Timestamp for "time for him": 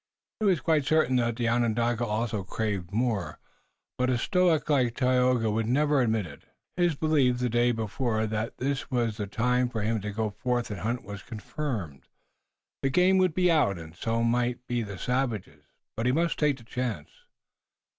9.27-10.01